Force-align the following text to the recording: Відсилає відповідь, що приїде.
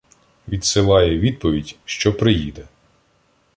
Відсилає 0.47 1.19
відповідь, 1.19 1.75
що 1.85 2.17
приїде. 2.17 2.67